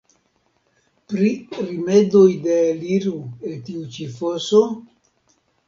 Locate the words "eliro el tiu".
2.71-3.87